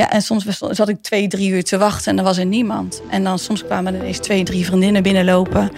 [0.00, 3.02] Ja, en soms zat ik twee, drie uur te wachten en er was er niemand.
[3.10, 5.70] En dan soms kwamen er ineens twee, drie vriendinnen binnenlopen.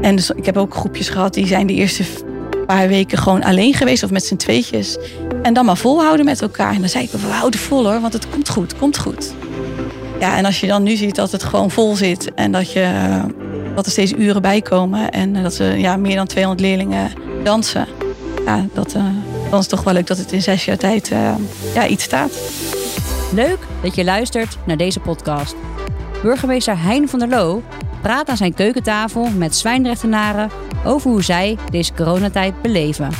[0.00, 2.04] En dus, ik heb ook groepjes gehad die zijn de eerste
[2.66, 4.96] paar weken gewoon alleen geweest of met z'n tweetjes.
[5.42, 6.74] En dan maar volhouden met elkaar.
[6.74, 9.32] En dan zei ik, we houden vol hoor, want het komt goed, komt goed.
[10.20, 13.20] Ja, en als je dan nu ziet dat het gewoon vol zit en dat, je,
[13.74, 17.10] dat er steeds uren bij komen en dat ze ja, meer dan 200 leerlingen
[17.44, 17.86] dansen.
[18.44, 19.02] Ja, dat, eh,
[19.50, 21.34] dan is het toch wel leuk dat het in zes jaar tijd eh,
[21.74, 22.32] ja, iets staat.
[23.34, 25.54] Leuk dat je luistert naar deze podcast.
[26.22, 27.62] Burgemeester Hein van der Loo
[28.02, 30.50] praat aan zijn keukentafel met zwijnrechtenaren
[30.84, 33.10] over hoe zij deze coronatijd beleven.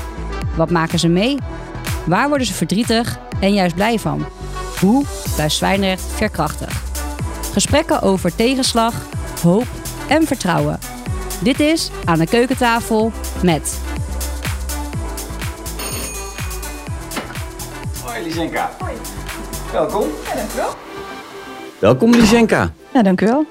[0.56, 1.38] Wat maken ze mee?
[2.06, 4.26] Waar worden ze verdrietig en juist blij van?
[4.80, 6.82] Hoe blijft Zwijnrecht veerkrachtig?
[7.52, 8.94] Gesprekken over tegenslag,
[9.42, 9.66] hoop
[10.08, 10.78] en vertrouwen.
[11.42, 13.80] Dit is Aan de Keukentafel met
[18.04, 18.70] Hoi Lisenka.
[19.74, 20.08] Welkom.
[20.24, 20.74] Ja, dank u wel.
[21.80, 22.74] Welkom Lisenka.
[22.92, 23.46] Ja, dank u wel.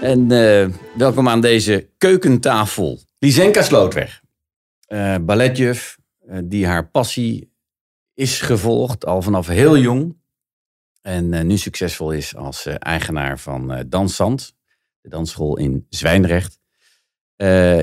[0.00, 3.00] En eh, welkom aan deze keukentafel.
[3.18, 4.20] Lisenka Slootweg.
[4.86, 7.52] eh balletjuf eh, die haar passie
[8.14, 10.16] is gevolgd al vanaf heel jong.
[11.02, 14.54] En nu succesvol is als eigenaar van Danszand.
[15.00, 16.58] De dansschool in Zwijndrecht.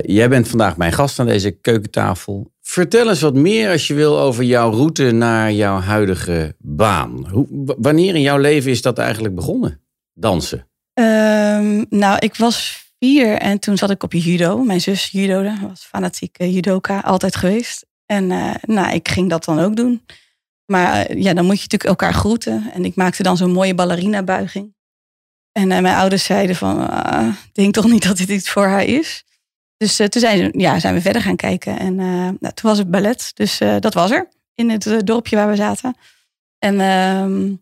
[0.02, 2.52] Jij bent vandaag mijn gast aan deze keukentafel.
[2.70, 7.28] Vertel eens wat meer als je wil over jouw route naar jouw huidige baan.
[7.30, 7.46] Hoe,
[7.78, 9.80] wanneer in jouw leven is dat eigenlijk begonnen?
[10.14, 10.68] Dansen.
[10.92, 14.62] Ehm, nou, ik was vier en toen zat ik op judo.
[14.62, 17.86] Mijn zus judode, was fanatieke judoka, altijd geweest.
[18.06, 20.06] En eh, nou, ik ging dat dan ook doen.
[20.66, 22.70] Maar eh, ja, dan moet je natuurlijk elkaar groeten.
[22.72, 24.74] En ik maakte dan zo'n mooie ballerina-buiging.
[25.52, 28.84] En eh, mijn ouders zeiden van, ah, denk toch niet dat dit iets voor haar
[28.84, 29.24] is.
[29.80, 31.78] Dus eh, toen zijn, ja, zijn we verder gaan kijken.
[31.78, 34.28] En eh, nou, toen was het ballet, dus eh, dat was er.
[34.54, 35.96] In het dorpje waar we zaten.
[36.58, 37.54] En ehm,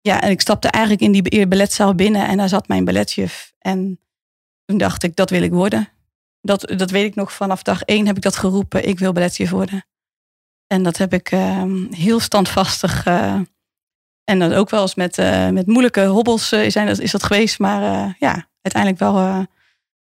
[0.00, 3.52] ja, en ik stapte eigenlijk in die balletzaal binnen en daar zat mijn balletjuf.
[3.58, 4.00] En
[4.64, 5.88] toen dacht ik, dat wil ik worden.
[6.40, 9.50] Dat, dat weet ik nog vanaf dag één heb ik dat geroepen, ik wil balletjuf
[9.50, 9.86] worden.
[10.66, 13.06] En dat heb ik ehm, heel standvastig.
[14.24, 15.16] en dat ook wel eens met,
[15.52, 17.58] met moeilijke hobbels zijn, dat, is dat geweest.
[17.58, 19.46] Maar ja, uiteindelijk wel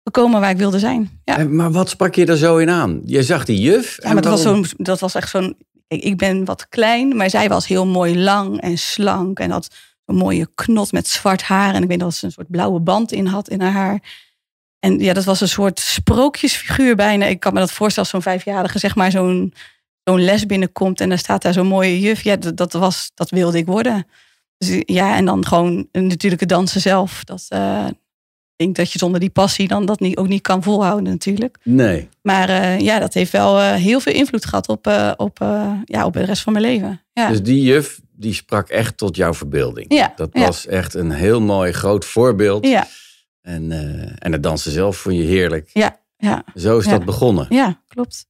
[0.06, 1.20] gekomen waar ik wilde zijn.
[1.24, 1.44] Ja.
[1.44, 3.00] Maar wat sprak je er zo in aan?
[3.04, 3.98] Je zag die juf.
[4.02, 5.56] Ja, maar dat was, zo'n, dat was echt zo'n.
[5.88, 9.38] Ik ben wat klein, maar zij was heel mooi lang en slank.
[9.38, 9.68] En had
[10.04, 11.74] een mooie knot met zwart haar.
[11.74, 14.00] En ik weet dat ze een soort blauwe band in had in haar haar.
[14.78, 17.26] En ja, dat was een soort sprookjesfiguur bijna.
[17.26, 19.54] Ik kan me dat voorstellen als zo'n vijfjarige, zeg maar, zo'n,
[20.04, 21.00] zo'n les binnenkomt.
[21.00, 22.22] En dan staat daar zo'n mooie juf.
[22.22, 24.06] Ja, dat, dat, was, dat wilde ik worden.
[24.58, 27.24] Dus ja, en dan gewoon natuurlijk het dansen zelf.
[27.24, 27.86] Dat, eh,
[28.56, 31.58] ik denk dat je zonder die passie dan dat niet, ook niet kan volhouden natuurlijk.
[31.62, 32.08] Nee.
[32.22, 35.38] Maar eh, ja, dat heeft wel eh, heel veel invloed gehad op, eh, op,
[35.84, 37.02] ja, op de rest van mijn leven.
[37.12, 39.92] Ja, Dus die juf, die sprak echt tot jouw verbeelding.
[39.94, 42.66] ja, Dat ja, was echt een heel mooi, groot voorbeeld.
[42.66, 42.86] ja,
[43.40, 43.70] En,
[44.18, 45.70] en het dansen zelf vond je heerlijk.
[45.72, 46.90] ja, ja, Zo is Ja.
[46.90, 47.46] dat begonnen.
[47.48, 48.26] ja, klopt.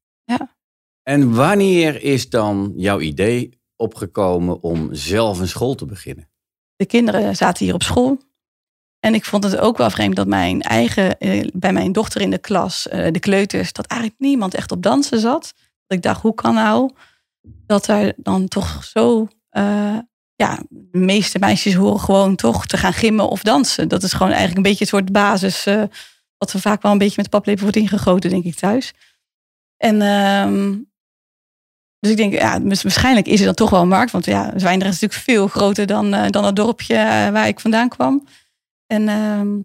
[1.03, 6.29] En wanneer is dan jouw idee opgekomen om zelf een school te beginnen?
[6.77, 8.19] De kinderen zaten hier op school.
[9.07, 12.31] En ik vond het ook wel vreemd dat mijn eigen, eh, bij mijn dochter in
[12.31, 15.55] de klas, eh, de kleuters, dat eigenlijk niemand echt op dansen zat.
[15.87, 16.91] Dat ik dacht, hoe kan nou
[17.43, 19.99] dat er dan toch zo, eh,
[20.35, 23.89] ja, de meeste meisjes horen gewoon toch te gaan gimmen of dansen.
[23.89, 25.65] Dat is gewoon eigenlijk een beetje het soort basis,
[26.39, 28.93] wat we vaak wel een beetje met de paplepel wordt ingegoten, denk ik thuis.
[29.77, 30.75] En ehm,
[31.99, 34.13] dus ik denk, ja, waarschijnlijk is er dan toch wel een markt.
[34.13, 36.95] Want ja, Zwijndrecht is natuurlijk veel groter dan, dan het dorpje
[37.33, 38.27] waar ik vandaan kwam.
[38.87, 39.59] En ehm,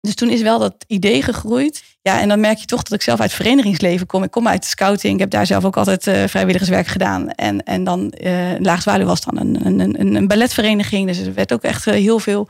[0.00, 1.82] dus toen is wel dat idee gegroeid.
[2.02, 4.22] Ja, en dan merk je toch dat ik zelf uit het verenigingsleven kom.
[4.22, 5.14] Ik kom uit scouting.
[5.14, 7.30] Ik heb daar zelf ook altijd eh, vrijwilligerswerk gedaan.
[7.30, 8.14] En, en dan
[8.78, 11.06] Zwaluw was dan een, een, een, een balletvereniging.
[11.06, 12.48] Dus er werd ook echt eh, heel veel.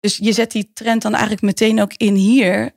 [0.00, 2.70] Dus je zet die trend dan eigenlijk meteen ook in hier.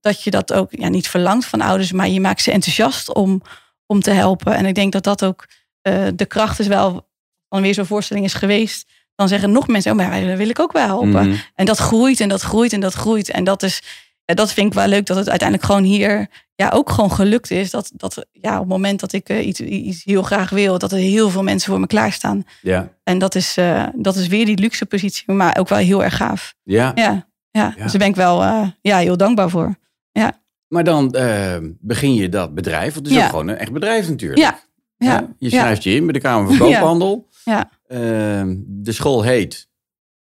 [0.00, 3.42] Dat je dat ook ja, niet verlangt van ouders, maar je maakt ze enthousiast om,
[3.86, 4.54] om te helpen.
[4.54, 5.46] En ik denk dat dat ook
[6.14, 7.08] de kracht is wel
[7.48, 8.88] van weer zo'n voorstelling is geweest.
[9.16, 11.08] Dan zeggen nog mensen, oh, maar daar wil ik ook wel helpen.
[11.28, 11.34] Mhm.
[11.54, 13.30] En dat groeit en dat groeit en dat groeit.
[13.30, 13.82] En dat is,
[14.24, 17.50] ja, dat vind ik wel leuk dat het uiteindelijk gewoon hier ja, ook gewoon gelukt
[17.50, 17.70] is.
[17.70, 20.92] Dat, dat ja, op het moment dat ik eh, iets, iets heel graag wil, dat
[20.92, 22.44] er heel veel mensen voor me klaarstaan.
[22.62, 22.88] Ja.
[23.04, 26.16] En dat is, eh, dat is weer die luxe positie, maar ook wel heel erg
[26.16, 26.54] gaaf.
[26.62, 26.92] ja.
[26.94, 27.26] Ja, ja.
[27.50, 27.82] Ja.
[27.82, 29.74] dus daar ben ik wel eh, ja, heel dankbaar voor.
[30.68, 31.10] Maar dan
[31.80, 32.94] begin je dat bedrijf.
[32.94, 33.24] Want het is Ja.
[33.24, 34.40] ook gewoon een echt bedrijf natuurlijk.
[34.40, 34.58] Ja,
[34.96, 35.58] ja, Ja, Je ja.
[35.60, 37.28] schrijft je in bij de Kamer van Koophandel.
[37.44, 37.70] Ja.
[37.88, 39.68] Ehm, de school heet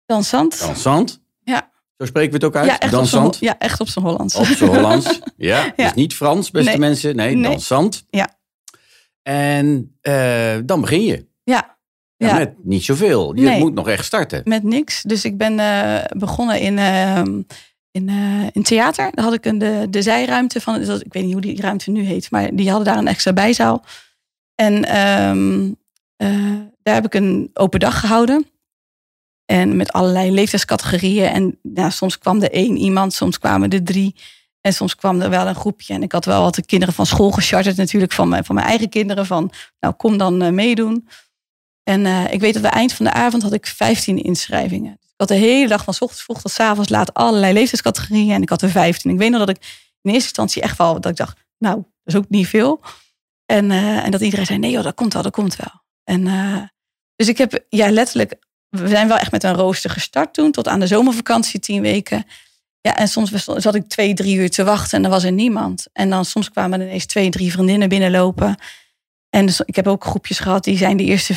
[0.05, 0.59] Dansant.
[0.59, 1.21] Dansant.
[1.43, 1.71] Ja.
[1.97, 2.65] Zo spreken we het ook uit?
[2.65, 3.39] Ja, echt op Dansant.
[3.39, 4.35] Ho- ja, echt op zijn Hollands.
[4.35, 5.19] Op zijn Hollands.
[5.37, 5.91] Ja, dus Ja.
[5.95, 6.79] niet Frans, beste Nee.
[6.79, 7.15] mensen.
[7.15, 7.51] Nee, Nee.
[7.51, 8.05] dansant.
[8.09, 8.29] Ja.
[9.21, 11.27] En eh, dan begin je.
[11.43, 11.73] Ja,
[12.17, 12.37] Ja, Ja.
[12.37, 13.35] Met niet zoveel.
[13.35, 13.59] Je Nee.
[13.59, 14.41] moet nog echt starten.
[14.45, 15.01] met niks.
[15.01, 17.41] Dus ik ben eh, begonnen in, ehm,
[17.91, 19.11] in, eh, in theater.
[19.13, 20.77] Daar had ik een, de, de zijruimte van.
[20.77, 23.07] dus dat- Ik weet niet hoe die ruimte nu heet, maar die hadden daar een
[23.07, 23.85] extra bijzaal.
[24.55, 25.71] En ehm,
[26.15, 28.49] eh, daar heb ik een open dag gehouden.
[29.45, 31.27] En met allerlei leeftijdscategorieën.
[31.27, 34.15] En ja, soms kwam er één iemand, soms kwamen er drie.
[34.61, 35.93] En soms kwam er wel een groepje.
[35.93, 38.67] En ik had wel wat de kinderen van school gecharterd, natuurlijk van mijn, van mijn
[38.67, 39.25] eigen kinderen.
[39.25, 41.07] Van, nou, kom dan eh, meedoen.
[41.83, 44.97] En eh, ik weet dat we eind van de avond had ik 15 inschrijvingen.
[44.99, 48.31] Dus ik had de hele dag van ochtends vroeg tot 's avonds laat allerlei leeftijdscategorieën.
[48.31, 49.11] En ik had er 15.
[49.11, 49.57] Ik weet nog dat ik
[50.01, 52.81] in eerste instantie echt wel, dat ik dacht, nou, dat is ook niet veel.
[53.45, 55.83] En, eh, en dat iedereen zei, nee dat komt wel, dat komt wel.
[56.03, 56.27] En
[57.15, 58.35] dus ik heb, ja, letterlijk,
[58.69, 62.25] we zijn wel echt met een rooster gestart toen, tot aan de zomervakantie, tien weken.
[62.81, 65.31] Ja, en soms was- zat ik twee, drie uur te wachten en er was er
[65.31, 65.87] niemand.
[65.93, 68.55] En dan soms kwamen er ineens twee, drie vriendinnen binnenlopen.
[69.29, 71.33] En dus, ik heb ook groepjes gehad, die zijn de eerste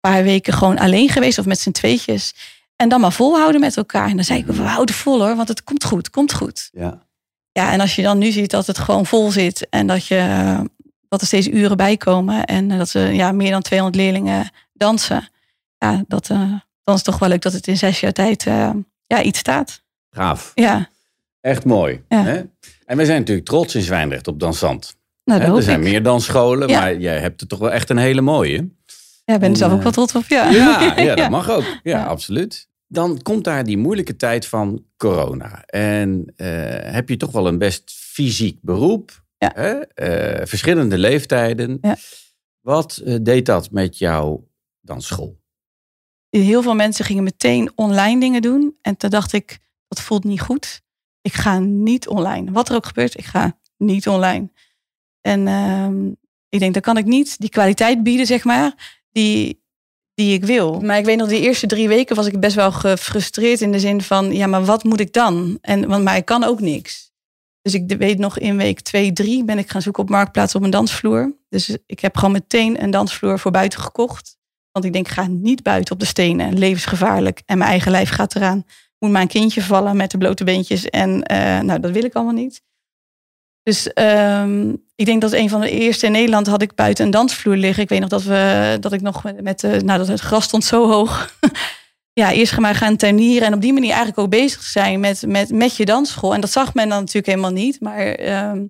[0.00, 2.34] paar weken gewoon alleen geweest of met z'n tweetjes.
[2.76, 4.08] En dan maar volhouden met elkaar.
[4.08, 6.68] En dan zei ik, we houden vol hoor, want het komt goed, het komt goed.
[6.72, 7.06] Ja.
[7.52, 10.56] Ja, en als je dan nu ziet dat het gewoon vol zit en dat, je,
[11.08, 14.50] dat er steeds uren bij komen en dat ze ja, meer dan 200 leerlingen
[14.80, 15.28] dansen,
[15.78, 16.38] ja, dat, eh,
[16.84, 18.70] dan is het toch wel leuk dat het in zes jaar tijd eh,
[19.06, 19.82] ja, iets staat.
[20.10, 20.52] Gaaf.
[20.54, 20.88] Ja,
[21.40, 22.02] Echt mooi.
[22.08, 22.22] Ja.
[22.24, 22.42] Hè?
[22.86, 24.96] En wij zijn natuurlijk trots in Zwijndrecht op Dansant.
[25.24, 25.88] nou, Hè, er zijn ik.
[25.88, 26.80] meer dansscholen, Ja.
[26.80, 28.68] maar jij hebt er toch wel echt een hele mooie.
[29.24, 30.24] Ja, ik ben er zelf ook wel trots op.
[30.28, 31.64] Ja, Ja, ja, dat mag ook.
[31.82, 32.68] Ja, absoluut.
[32.86, 35.62] Dan komt daar die moeilijke tijd van corona.
[35.64, 36.48] En eh,
[36.92, 39.22] heb je toch wel een best fysiek beroep.
[39.38, 39.52] Ja.
[39.54, 39.76] Hè?
[40.46, 41.78] Verschillende leeftijden.
[41.80, 41.96] Ja.
[42.60, 44.48] Wat deed dat met jouw
[44.90, 45.40] dansschool?
[46.28, 48.76] Heel veel mensen gingen meteen online dingen doen.
[48.82, 49.58] En toen dacht ik,
[49.88, 50.82] dat voelt niet goed.
[51.20, 52.52] Ik ga niet online.
[52.52, 54.50] Wat er ook gebeurt, ik ga niet online.
[55.20, 56.08] En ehm,
[56.48, 59.62] ik denk, dan kan ik niet die kwaliteit bieden, zeg maar, die,
[60.14, 60.80] die ik wil.
[60.80, 63.80] Maar ik weet nog, de eerste drie weken was ik best wel gefrustreerd in de
[63.80, 65.58] zin van, ja, maar wat moet ik dan?
[65.60, 67.12] En, want, maar ik kan ook niks.
[67.62, 70.62] Dus ik weet nog, in week twee, drie ben ik gaan zoeken op Marktplaats op
[70.62, 71.36] een dansvloer.
[71.48, 74.38] Dus ik heb gewoon meteen een dansvloer voor buiten gekocht.
[74.72, 76.58] Want ik denk, ga niet buiten op de stenen.
[76.58, 77.42] Levensgevaarlijk.
[77.46, 78.64] En mijn eigen lijf gaat eraan.
[78.98, 80.84] Moet een kindje vallen met de blote beentjes.
[80.84, 82.62] En eh, nou, dat wil ik allemaal niet.
[83.62, 87.10] Dus ehm, ik denk dat een van de eerste in Nederland had ik buiten een
[87.10, 87.82] dansvloer liggen.
[87.82, 90.64] Ik weet nog dat, we, dat ik nog met, met nou, dat het gras stond
[90.64, 91.34] zo hoog.
[92.20, 93.46] ja, eerst maar gaan tuinieren.
[93.46, 96.34] En op die manier eigenlijk ook bezig zijn met, met, met je dansschool.
[96.34, 97.80] En dat zag men dan natuurlijk helemaal niet.
[97.80, 98.64] Maar ehm,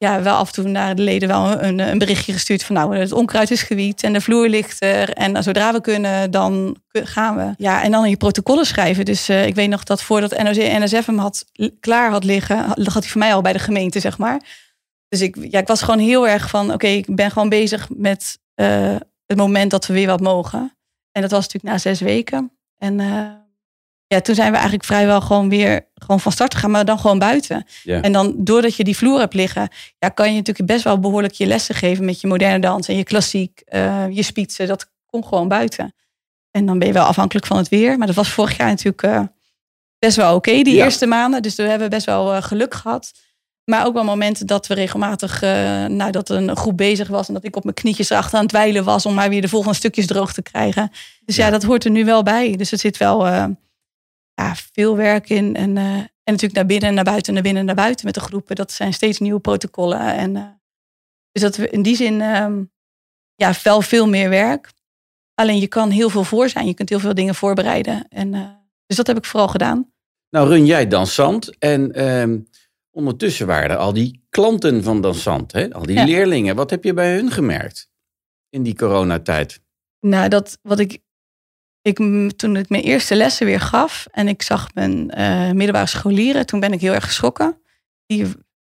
[0.00, 2.96] ja, wel af en toe naar de leden wel een, een berichtje gestuurd van nou,
[2.96, 5.10] het onkruid is gewiet en de vloer ligt er.
[5.12, 7.54] En zodra we kunnen, dan gaan we.
[7.56, 9.04] Ja, en dan je protocollen schrijven.
[9.04, 11.44] Dus eh, ik weet nog dat voordat NOC NSF hem had,
[11.80, 14.40] klaar had liggen, had had hij voor mij al bij de gemeente, zeg maar.
[15.08, 18.38] Dus ik, ja, ik was gewoon heel erg van, oké, ik ben gewoon bezig met
[18.54, 20.76] eh, het moment dat we weer wat mogen.
[21.12, 22.52] En dat was natuurlijk na zes weken.
[22.78, 23.30] En eh,
[24.14, 27.18] ja, toen zijn we eigenlijk vrijwel gewoon weer gewoon van start gegaan, maar dan gewoon
[27.18, 27.66] buiten.
[27.84, 29.68] En dan doordat je die vloer hebt liggen,
[29.98, 32.96] ja, kan je natuurlijk best wel behoorlijk je lessen geven met je moderne dans en
[32.96, 34.66] je klassiek, eh, je spitsen.
[34.66, 35.94] Dat komt gewoon buiten.
[36.50, 37.98] En dan ben je wel afhankelijk van het weer.
[37.98, 39.20] Maar dat was vorig jaar natuurlijk eh,
[39.98, 40.84] best wel oké, die Ja.
[40.84, 41.42] eerste maanden.
[41.42, 43.12] Dus we hebben best wel eh, geluk gehad.
[43.64, 45.40] Maar ook wel momenten dat we regelmatig,
[45.88, 48.48] nou, dat een groep bezig was en dat ik op mijn knietjes erachter aan het
[48.50, 50.90] dweilen was om maar weer de volgende stukjes droog te krijgen.
[51.24, 51.50] Dus ja, Ja.
[51.50, 52.56] dat hoort er nu wel bij.
[52.56, 53.26] Dus er zit wel
[54.40, 55.56] ja, veel werk in.
[55.56, 58.14] En, eh, en natuurlijk naar binnen en naar buiten, naar binnen en naar buiten met
[58.14, 58.56] de groepen.
[58.56, 60.00] Dat zijn steeds nieuwe protocollen.
[60.14, 60.42] En, eh,
[61.32, 62.62] dus dat we in die zin ehm,
[63.34, 64.72] ja, wel veel meer werk.
[65.34, 66.66] Alleen je kan heel veel voor zijn.
[66.66, 68.06] Je kunt heel veel dingen voorbereiden.
[68.08, 68.50] En, eh,
[68.86, 69.92] dus dat heb ik vooral gedaan.
[70.30, 72.38] Nou, run jij Dansant en ehm,
[72.90, 75.72] ondertussen waren er al die klanten van Dansant, hè?
[75.72, 76.04] al die Ja.
[76.04, 76.56] leerlingen.
[76.56, 77.90] Wat heb je bij hun gemerkt
[78.48, 79.60] in die coronatijd?
[80.00, 80.98] Nou, dat wat ik,
[81.82, 81.96] ik
[82.36, 86.60] toen ik mijn eerste lessen weer gaf en ik zag mijn eh, middelbare scholieren, toen
[86.60, 87.60] ben ik heel erg geschrokken.
[88.06, 88.26] Die,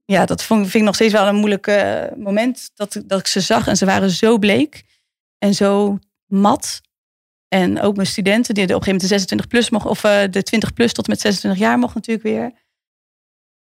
[0.05, 3.27] ja, dat vond, vind ik nog steeds wel een moeilijk eh, moment dat, dat ik
[3.27, 4.83] ze zag en ze waren zo bleek
[5.37, 6.81] en zo mat.
[7.47, 10.31] En ook mijn studenten, die op een gegeven moment de 26 plus mochten, of eh,
[10.31, 12.51] de 20 plus tot met 26 jaar mocht natuurlijk weer.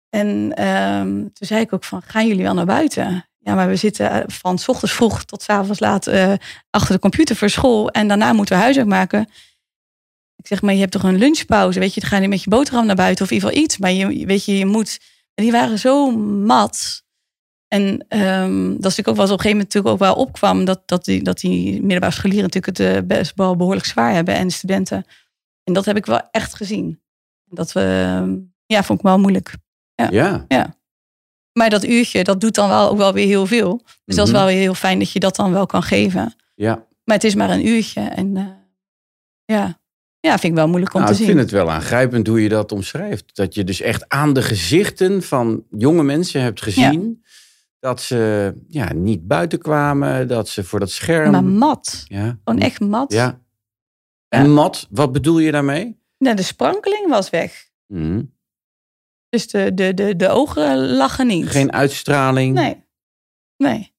[0.09, 3.28] En ehm, toen zei ik ook van, gaan jullie wel naar buiten?
[3.39, 6.33] Ja, maar we zitten eh, van 's ochtends vroeg tot 's avonds laat eh,
[6.69, 7.89] achter de computer voor school.
[7.89, 9.29] En daarna moeten we huiswerk maken.
[10.35, 11.79] Ik zeg, maar je hebt toch een lunchpauze?
[11.79, 13.77] Weet je, dan ga je met je boterham naar buiten of in ieder geval iets.
[13.77, 14.99] Maar je, weet je, je moet...
[15.33, 17.03] En die waren zo mat.
[17.67, 20.65] En ehm, dat is natuurlijk ook wel op een gegeven moment natuurlijk ook wel opkwam.
[20.65, 24.35] Dat, dat, die, dat die middelbare scholieren natuurlijk het eh, best wel behoorlijk zwaar hebben.
[24.35, 25.05] En de studenten.
[25.63, 27.01] En dat heb ik wel echt gezien.
[27.45, 29.53] Dat we, ehm, ja, vond ik wel moeilijk.
[30.47, 30.78] Ja,
[31.53, 33.81] Maar dat uurtje, dat doet dan wel ook wel weer heel veel.
[34.05, 34.41] Dus dat is Mhm.
[34.41, 36.35] wel weer heel fijn dat je dat dan wel kan geven.
[36.55, 36.87] ja.
[37.03, 38.01] Maar het is maar een uurtje.
[38.01, 38.45] En eh,
[39.45, 39.79] ja.
[40.19, 41.35] ja, vind ik wel moeilijk om Nou, te ik zien.
[41.37, 43.35] vind het wel aangrijpend hoe je dat omschrijft.
[43.35, 47.23] Dat je dus echt aan de gezichten van jonge mensen hebt gezien...
[47.79, 51.31] dat ze ja, niet buiten kwamen, dat ze voor dat scherm...
[51.31, 52.03] Maar mat.
[52.07, 53.13] ja, Gewoon echt mat.
[53.13, 53.41] Ja.
[54.27, 55.97] En mat, wat bedoel je daarmee?
[56.17, 57.69] Nou, de sprankeling was weg.
[57.87, 58.21] Mhm.
[59.29, 61.47] Dus de, de, de, de ogen lachen niet.
[61.49, 62.53] Geen uitstraling.
[62.55, 62.83] Nee.
[63.57, 63.91] Nee.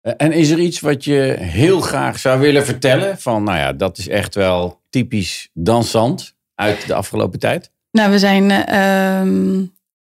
[0.00, 3.18] Eh, En is er iets wat je heel graag zou willen vertellen?
[3.18, 7.70] Van, nou ja, dat is echt wel typisch dansant uit de afgelopen tijd.
[7.90, 8.50] Nou, we zijn.
[8.50, 9.60] eh, ehm,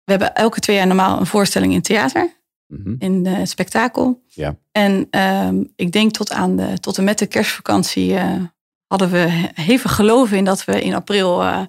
[0.04, 2.34] we hebben elke twee jaar normaal een voorstelling in theater.
[2.68, 2.96] Mhm.
[3.00, 4.22] In het spektakel.
[4.28, 4.56] Ja.
[4.72, 8.34] En ehm, ik denk tot, aan de, tot en met de kerstvakantie eh,
[8.88, 11.62] hadden we hevig geloven in dat we in april eh,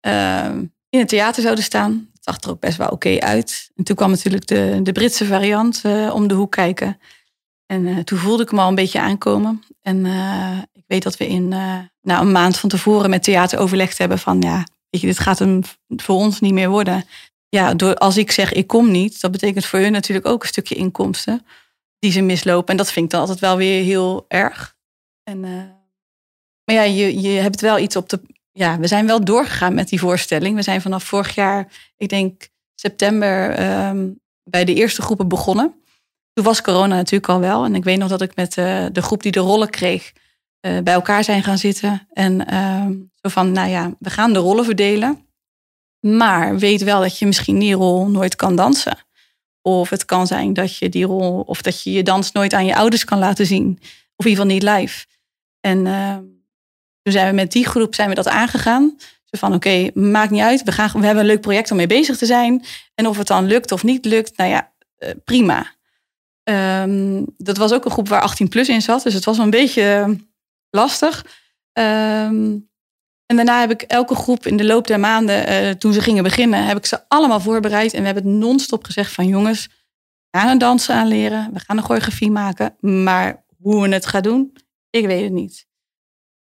[0.00, 2.08] ehm, in het theater zouden staan.
[2.12, 3.70] Het zag er ook best wel oké uit.
[3.76, 6.98] En toen kwam natuurlijk de, de Britse variant eh, om de hoek kijken.
[7.70, 9.62] En eh, toen voelde ik hem al een beetje aankomen.
[9.82, 13.58] En eh, ik weet dat we in eh, nou, een maand van tevoren met theater
[13.58, 17.04] overlegd hebben van ja, weet je, dit gaat hem voor ons niet meer worden.
[17.48, 20.48] Ja, door, als ik zeg ik kom niet, dat betekent voor hun natuurlijk ook een
[20.48, 21.46] stukje inkomsten
[21.98, 22.70] die ze mislopen.
[22.70, 24.76] En dat vind ik dan altijd wel weer heel erg.
[25.22, 25.40] En,
[26.64, 28.20] maar ja, je, je hebt wel iets op de.
[28.60, 30.56] Ja, we zijn wel doorgegaan met die voorstelling.
[30.56, 34.08] We zijn vanaf vorig jaar, ik denk september, ehm,
[34.44, 35.74] bij de eerste groepen begonnen.
[36.32, 37.64] Toen was corona natuurlijk al wel.
[37.64, 40.12] En ik weet nog dat ik met eh, de groep die de rollen kreeg,
[40.60, 42.06] eh, bij elkaar zijn gaan zitten.
[42.12, 45.26] En ehm, zo van, nou ja, we gaan de rollen verdelen.
[46.00, 48.98] Maar weet wel dat je misschien die rol nooit kan dansen.
[49.62, 52.66] Of het kan zijn dat je die rol, of dat je je dans nooit aan
[52.66, 53.78] je ouders kan laten zien.
[54.16, 55.06] Of in ieder geval niet live.
[55.60, 56.16] En eh,
[57.02, 58.96] toen zijn we met die groep zijn we dat aangegaan.
[59.24, 60.62] Zo van oké, maakt niet uit.
[60.62, 62.64] We, gaan, we hebben een leuk project om mee bezig te zijn.
[62.94, 65.74] En of het dan lukt of niet lukt, nou ja, eh, prima.
[66.42, 69.02] Ehm, dat was ook een groep waar 18 plus in zat.
[69.02, 70.10] Dus het was een beetje eh,
[70.70, 71.26] lastig.
[71.72, 72.58] Ehm,
[73.26, 76.22] en daarna heb ik elke groep in de loop der maanden, eh, toen ze gingen
[76.22, 77.92] beginnen, heb ik ze allemaal voorbereid.
[77.92, 79.68] En we hebben het non-stop gezegd van jongens,
[80.30, 81.50] we gaan een dansen aanleren.
[81.52, 82.76] We gaan een choreografie maken.
[82.80, 84.52] Maar hoe we het gaan doen,
[84.90, 85.68] ik weet het niet.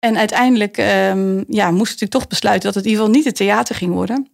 [0.03, 3.35] En uiteindelijk ehm, ja, moest ik toch besluiten dat het in ieder geval niet het
[3.35, 4.27] theater ging worden.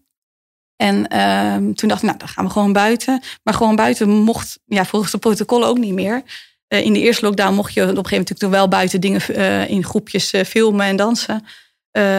[0.76, 3.22] En ehm, toen dacht ik, nou, dan gaan we gewoon buiten.
[3.44, 6.24] Maar gewoon buiten mocht, ja, volgens de protocollen ook niet meer.
[6.68, 9.22] Eh, in de eerste lockdown mocht je op een gegeven moment natuurlijk wel buiten dingen
[9.22, 11.46] eh, in groepjes eh, filmen en dansen.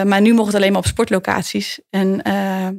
[0.05, 1.79] Maar nu mocht het alleen maar op sportlocaties.
[1.89, 2.17] En,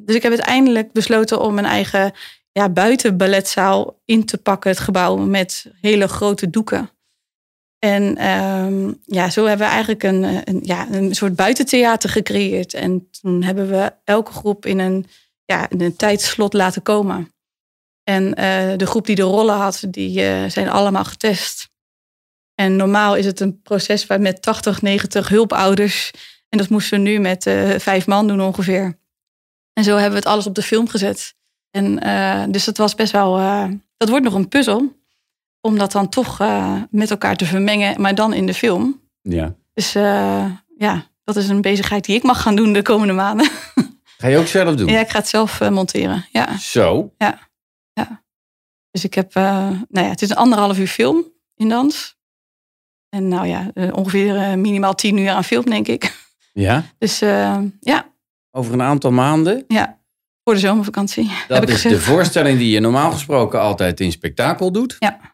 [0.05, 2.12] dus ik heb uiteindelijk besloten om een eigen
[2.52, 4.71] ja, buitenballetzaal in te pakken.
[4.71, 6.91] Het gebouw met hele grote doeken.
[7.85, 12.75] En um, ja, zo hebben we eigenlijk een, een, ja, een soort buitentheater gecreëerd.
[12.75, 15.07] En toen hebben we elke groep in een,
[15.45, 17.33] ja, in een tijdslot laten komen.
[18.03, 20.21] En uh, de groep die de rollen had, die
[20.51, 21.71] zijn allemaal getest.
[22.55, 26.11] En normaal is het een proces waar met 80, 90 hulpouders
[26.49, 27.43] en dat moesten we nu met
[27.79, 28.99] vijf man doen ongeveer.
[29.73, 31.35] En zo hebben we het alles op de film gezet.
[31.71, 31.97] En
[32.53, 33.37] dus dat was best wel.
[33.97, 35.01] Dat wordt nog een puzzel.
[35.66, 36.38] Om dat dan toch
[36.90, 39.00] met elkaar te vermengen, maar dan in de film.
[39.23, 39.54] Ja.
[39.75, 39.92] Dus
[40.78, 43.50] ja, dat is een bezigheid die ik mag gaan doen de komende maanden.
[44.19, 44.88] Ga je ook zelf doen?
[44.88, 46.26] Ja, ik ga het zelf monteren.
[46.33, 46.59] Ja.
[46.59, 47.12] Zo?
[47.19, 47.38] Ja.
[47.92, 48.23] ja.
[48.90, 49.35] Dus ik heb.
[49.35, 52.16] nou ja, het is een anderhalf uur film in dans.
[53.09, 56.31] En nou ja, ongeveer minimaal tien uur aan film, denk ik.
[56.52, 56.85] Ja?
[56.99, 57.19] Dus
[57.81, 58.11] ja.
[58.50, 59.64] Over een aantal maanden?
[59.69, 59.99] Ja,
[60.45, 61.31] voor de zomervakantie.
[61.49, 61.95] Dat is gezegd.
[61.95, 64.97] de voorstelling die je normaal gesproken altijd in spektakel doet.
[64.99, 65.32] Ja.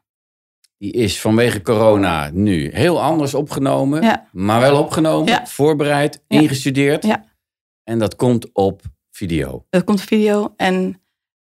[0.78, 4.02] Die is vanwege corona nu heel anders opgenomen.
[4.02, 4.28] Ja.
[4.32, 5.47] Maar wel opgenomen, Ja.
[5.47, 6.40] voorbereid, Ja.
[6.40, 7.04] ingestudeerd.
[7.04, 7.25] Ja.
[7.85, 9.66] En dat komt op video.
[9.70, 11.02] Dat komt op video en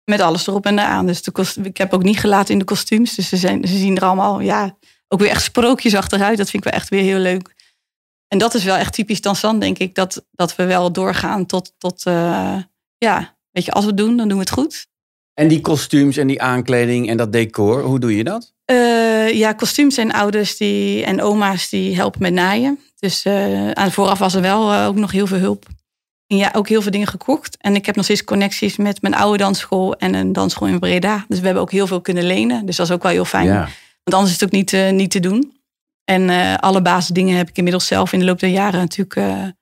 [0.03, 1.05] met alles erop en eraan.
[1.05, 3.15] Dus de kost, ik heb ook niet gelaten in de kostuums.
[3.15, 6.37] Dus ze, zijn, ze zien er allemaal ja, ook weer echt sprookjesachtig uit.
[6.37, 7.55] Dat vind ik wel echt weer heel leuk.
[8.27, 9.95] En dat is wel echt typisch dansant, denk ik.
[9.95, 12.57] Dat, dat we wel doorgaan tot, tot uh,
[12.97, 14.87] ja, weet je, als we het doen, dan doen we het goed.
[15.33, 18.53] En die kostuums en die aankleding en dat decor, hoe doe je dat?
[18.71, 18.77] Uh,
[19.37, 22.79] ja, kostuums en ouders die, en oma's die helpen met naaien.
[22.99, 25.65] Dus uh, aan vooraf was er wel uh, ook nog heel veel hulp.
[26.27, 27.57] En ja, ook heel veel dingen gekocht.
[27.57, 31.25] En ik heb nog steeds connecties met mijn oude dansschool en een dansschool in Breda.
[31.27, 32.65] Dus we hebben ook heel veel kunnen lenen.
[32.65, 33.47] Dus dat is ook wel heel fijn.
[33.47, 33.69] Ja.
[34.03, 35.59] Want anders is het ook niet, uh, niet te doen.
[36.03, 39.53] En alle basisdingen heb ik inmiddels zelf in de loop der jaren natuurlijk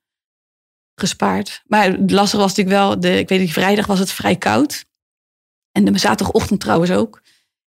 [0.94, 1.62] gespaard.
[1.66, 4.84] Maar het lastige was natuurlijk wel, de, ik weet niet, vrijdag was het vrij koud.
[5.72, 7.22] En de zaterdagochtend trouwens ook.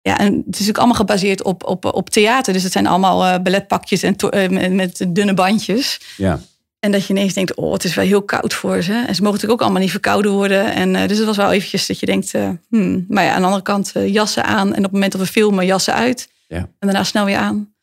[0.06, 2.52] Ja, en het is natuurlijk allemaal gebaseerd op, op, op theater.
[2.52, 4.16] Dus het zijn allemaal uh, balletpakjes en
[4.50, 6.00] met, met dunne bandjes.
[6.16, 6.40] Ja.
[6.78, 8.92] En dat je ineens denkt, oh, het is wel heel koud voor ze.
[8.92, 10.74] En ze mogen natuurlijk ook allemaal niet verkouden worden.
[10.74, 12.32] En uh, dus het was wel eventjes dat je denkt,
[12.68, 13.04] hmm.
[13.08, 14.68] maar ja, aan de andere kant jassen aan.
[14.68, 16.28] En op het moment dat we filmen, jassen uit.
[16.48, 16.56] Ja.
[16.56, 17.74] En daarna snel weer aan.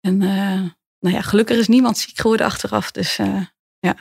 [0.00, 0.18] En
[1.00, 2.90] nou ja, gelukkig is niemand ziek geworden achteraf.
[2.90, 3.16] Dus
[3.78, 3.96] ja.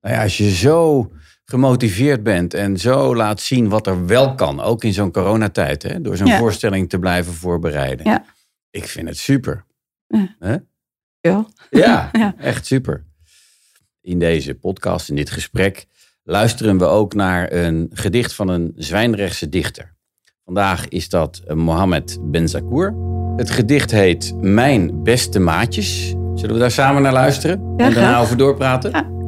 [0.00, 1.10] Nou ja, als je zo
[1.50, 6.00] gemotiveerd bent en zo laat zien wat er wel kan, ook in zo'n coronatijd, hè,
[6.00, 6.38] door zo'n Ja.
[6.38, 8.06] voorstelling te blijven voorbereiden.
[8.06, 8.24] Ja.
[8.70, 9.64] Ik vind het super.
[10.06, 10.36] Ja.
[10.38, 10.56] Hè?
[11.20, 11.46] Ja.
[11.70, 13.04] Ja, echt super.
[14.00, 15.86] In deze podcast, in dit gesprek,
[16.22, 19.94] luisteren we ook naar een gedicht van een Zwijnrechtse dichter.
[20.44, 22.94] Vandaag is dat eh, Mohammed Benzakour.
[23.36, 26.08] Het gedicht heet Mijn beste maatjes.
[26.34, 27.58] Zullen we daar samen naar luisteren?
[27.76, 29.19] en daarna over doorpraten?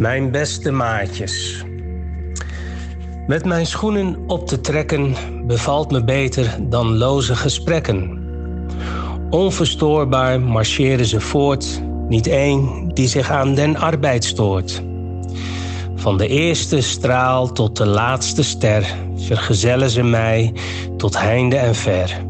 [0.00, 1.64] Mijn beste maatjes.
[3.26, 5.14] Met mijn schoenen op te trekken
[5.46, 8.18] bevalt me beter dan loze gesprekken.
[9.30, 14.82] Onverstoorbaar marcheren ze voort, niet één die zich aan den arbeid stoort.
[15.94, 20.52] Van de eerste straal tot de laatste ster vergezellen ze mij
[20.96, 22.24] tot heinde en ver.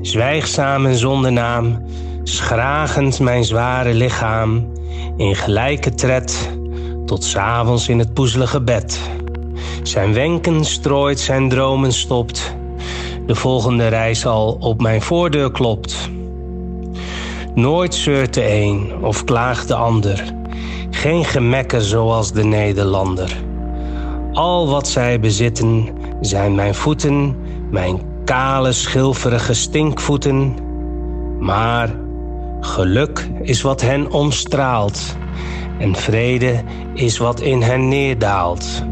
[0.00, 1.82] Zwijgzaam en zonder naam,
[2.22, 4.72] schragend mijn zware lichaam,
[5.16, 6.51] in gelijke tred
[7.12, 9.00] tot 's avonds in het poezelige bed.
[9.82, 12.54] Zijn wenken strooit, zijn dromen stopt.
[13.26, 16.10] De volgende reis al op mijn voordeur klopt.
[17.54, 20.34] Nooit zeurt de een of klaagt de ander.
[20.90, 23.36] Geen gemekken zoals de Nederlander.
[24.32, 25.88] Al wat zij bezitten
[26.20, 27.36] zijn mijn voeten,
[27.70, 30.54] mijn kale, schilferige stinkvoeten.
[31.40, 31.94] Maar
[32.60, 35.20] geluk is wat hen omstraalt
[35.82, 36.62] en vrede
[36.94, 38.82] is wat in hen neerdaalt.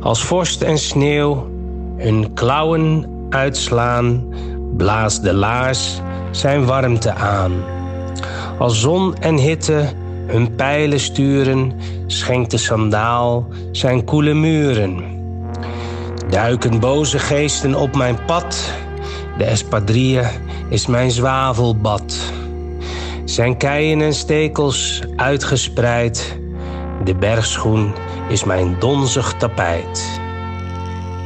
[0.00, 1.48] Als vorst en sneeuw
[1.96, 4.24] hun klauwen uitslaan,
[4.76, 6.00] blaast de laars
[6.30, 7.52] zijn warmte aan.
[8.58, 9.88] Als zon en hitte
[10.26, 11.72] hun pijlen sturen,
[12.06, 15.04] schenkt de sandaal zijn koele muren.
[16.30, 18.72] Duiken boze geesten op mijn pad,
[19.38, 20.30] de espadrille
[20.68, 22.32] is mijn zwavelbad.
[23.26, 26.38] Zijn keien en stekels uitgespreid.
[27.04, 27.92] De bergschoen
[28.28, 30.20] is mijn donzig tapijt.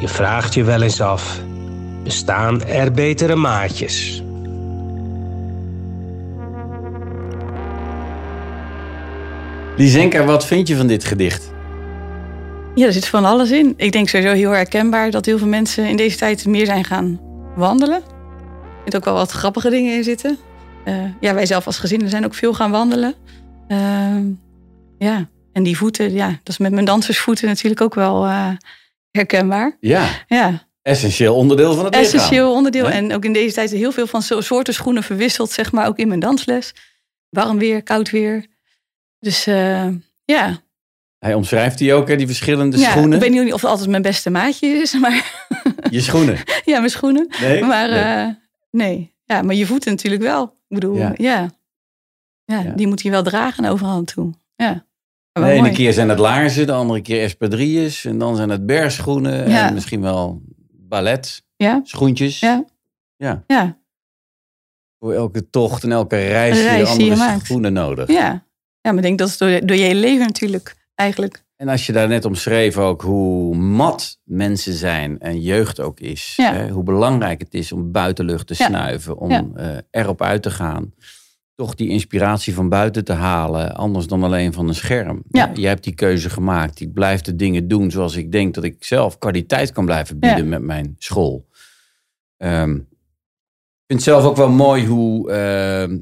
[0.01, 1.41] Je vraagt je wel eens af:
[2.03, 4.23] bestaan er betere maatjes?
[9.77, 11.53] Lizenka, wat vind je van dit gedicht?
[12.75, 13.75] ja, er zit van alles in.
[13.77, 17.21] Ik denk sowieso heel herkenbaar dat heel veel mensen in deze tijd meer zijn gaan
[17.57, 17.97] wandelen.
[17.97, 20.39] Er zitten ook wel wat grappige dingen in zitten.
[20.85, 23.15] Eh, ja, wij zelf als gezin zijn ook veel gaan wandelen.
[23.69, 24.25] Ehm,
[24.99, 28.49] ja, en die voeten, ja, dat is met mijn dansersvoeten natuurlijk ook wel eh,
[29.11, 29.77] herkenbaar.
[29.81, 32.15] Ja, Ja, essentieel onderdeel van het lichaam.
[32.15, 32.91] essentieel onderdeel.
[32.91, 36.09] En ook in deze tijd heel veel van soorten schoenen verwisseld, zeg maar, ook in
[36.09, 36.75] mijn dansles.
[37.29, 38.47] Warm weer, koud weer.
[39.19, 39.89] Dus eh,
[40.25, 40.63] ja.
[41.19, 43.23] Hij omschrijft die ook, hè, die verschillende ja, schoenen.
[43.23, 45.33] ik weet niet of het altijd mijn beste maatje is, maar
[45.91, 46.37] Je schoenen.
[46.65, 47.29] ja, mijn schoenen.
[47.41, 47.65] Nee?
[47.65, 48.05] Maar Nee.
[48.05, 48.37] nee.
[48.71, 49.15] nee.
[49.25, 50.59] Ja, maar je voeten natuurlijk wel.
[50.71, 51.49] Ik bedoel, Ja.
[52.45, 52.63] ja.
[52.77, 54.33] Die moet je wel dragen overal naartoe.
[54.57, 54.85] Ja.
[55.33, 55.73] Maar De ene mooi.
[55.75, 58.05] keer zijn het laarzen, de andere keer espadrilles.
[58.05, 59.49] En dan zijn het bergschoenen.
[59.51, 59.67] Ja.
[59.69, 62.41] En misschien wel ballet, Ja, schoentjes.
[62.41, 62.65] ja,
[63.17, 63.45] Ja.
[63.47, 63.79] ja,
[64.99, 68.09] Voor elke tocht en elke reis, reis je andere schoenen nodig.
[68.09, 68.49] ja.
[68.83, 71.45] Ja, maar ik denk dat is door, door je hele leven natuurlijk, eigenlijk.
[71.61, 76.35] En als je daar net omschreef ook hoe mat mensen zijn en jeugd ook is.
[76.37, 76.53] Ja.
[76.53, 78.67] Hè, hoe belangrijk het is om buitenlucht te Ja.
[78.67, 79.47] snuiven, om Ja.
[79.55, 80.95] eh, erop uit te gaan.
[81.55, 85.23] Toch die inspiratie van buiten te halen, anders dan alleen van een scherm.
[85.29, 85.51] Ja.
[85.55, 86.81] Jij hebt die keuze gemaakt.
[86.81, 90.49] Ik blijf de dingen doen zoals ik denk dat ik zelf kwaliteit kan blijven bieden
[90.49, 91.49] met mijn school.
[92.37, 92.87] Ehm, ik
[93.87, 95.99] vind het zelf ook wel mooi hoe ehm,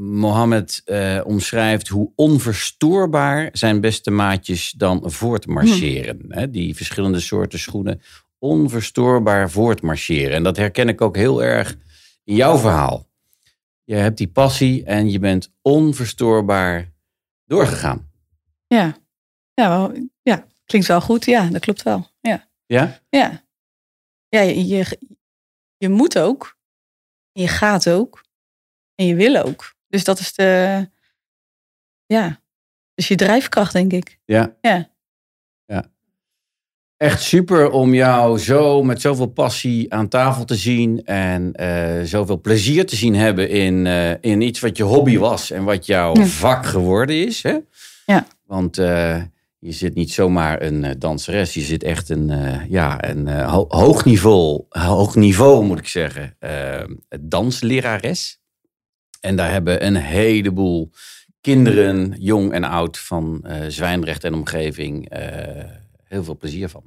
[0.00, 6.24] Mohammed eh, omschrijft hoe onverstoorbaar zijn beste maatjes dan voortmarcheren.
[6.28, 8.00] Hè, die verschillende soorten schoenen
[8.38, 10.34] onverstoorbaar voortmarcheren.
[10.34, 11.76] En dat herken ik ook heel erg
[12.24, 13.06] in jouw verhaal.
[13.84, 16.92] Je hebt die passie en je bent onverstoorbaar
[17.44, 18.10] doorgegaan.
[18.66, 18.96] Ja,
[19.54, 20.46] ja, wel, ja.
[20.64, 21.24] klinkt wel goed.
[21.24, 22.06] Ja, dat klopt wel.
[22.20, 23.00] Ja, Ja?
[23.08, 23.44] ja.
[24.28, 24.98] ja je, je,
[25.76, 26.56] je moet ook.
[27.32, 28.24] Je gaat ook.
[28.94, 29.76] En je wil ook.
[29.88, 30.88] Dus dat is de,
[32.06, 32.40] ja,
[32.94, 34.18] dus je drijfkracht, denk ik.
[34.24, 34.56] Ja.
[34.60, 34.90] Ja.
[35.66, 35.90] ja.
[36.96, 41.04] Echt super om jou zo met zoveel passie aan tafel te zien.
[41.04, 45.50] En eh, zoveel plezier te zien hebben in, eh, in iets wat je hobby was.
[45.50, 46.24] En wat jouw Ja.
[46.26, 47.42] vak geworden is.
[47.42, 47.58] Hè?
[48.06, 48.26] Ja.
[48.44, 49.22] Want eh,
[49.58, 51.54] je zit niet zomaar een danseres.
[51.54, 52.28] Je zit echt een,
[52.70, 56.36] ja, een ho- hoog, niveau, hoog niveau, moet ik zeggen.
[57.20, 58.40] danslerares.
[59.20, 60.90] En daar hebben een heleboel
[61.40, 65.64] kinderen, jong en oud, van eh, Zwijndrecht en omgeving eh,
[66.04, 66.82] heel veel plezier van.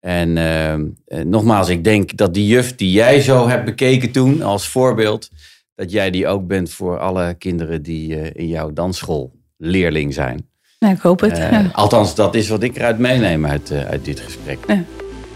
[0.00, 4.68] En eh, nogmaals, ik denk dat die juf die jij zo hebt bekeken toen als
[4.68, 5.30] voorbeeld,
[5.74, 10.48] dat jij die ook bent voor alle kinderen die in jouw dansschool leerling zijn.
[10.78, 11.36] Nou, ik hoop het.
[11.36, 11.70] Ja.
[11.72, 14.58] Althans, dat is wat ik eruit meeneem uit, uit dit gesprek.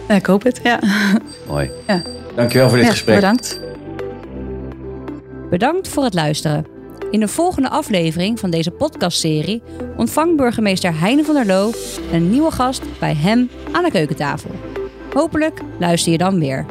[0.08, 0.80] Ja, ik hoop het, ja.
[1.46, 1.70] Mooi.
[1.86, 2.02] Ja.
[2.36, 3.14] Dankjewel voor dit Ja, gesprek.
[3.14, 3.60] Bedankt.
[5.50, 6.66] Bedankt voor het luisteren.
[7.10, 9.62] In de volgende aflevering van deze podcastserie
[9.96, 11.70] ontvangt burgemeester Heine van der Loo
[12.12, 14.50] een nieuwe gast bij hem aan de keukentafel.
[15.12, 16.66] Hopelijk luister je dan weer.